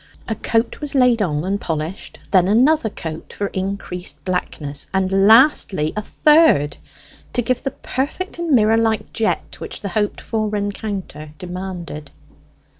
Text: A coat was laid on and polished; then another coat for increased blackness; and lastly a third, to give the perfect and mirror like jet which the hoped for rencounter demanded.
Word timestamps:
A 0.27 0.33
coat 0.33 0.81
was 0.81 0.95
laid 0.95 1.21
on 1.21 1.43
and 1.43 1.61
polished; 1.61 2.17
then 2.31 2.47
another 2.47 2.89
coat 2.89 3.31
for 3.33 3.49
increased 3.49 4.25
blackness; 4.25 4.87
and 4.95 5.11
lastly 5.27 5.93
a 5.95 6.01
third, 6.01 6.77
to 7.33 7.41
give 7.43 7.61
the 7.61 7.69
perfect 7.69 8.39
and 8.39 8.49
mirror 8.49 8.77
like 8.77 9.13
jet 9.13 9.59
which 9.59 9.81
the 9.81 9.89
hoped 9.89 10.19
for 10.19 10.49
rencounter 10.49 11.33
demanded. 11.37 12.09